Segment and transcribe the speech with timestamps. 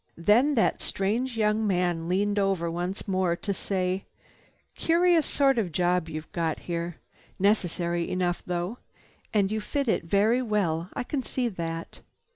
[0.17, 4.05] Then that strange young man leaned over once more to say:
[4.73, 6.97] "Curious sort of job you've got here!
[7.37, 8.79] Necessary enough, though.
[9.31, 12.01] And you fit in very well, I can see that.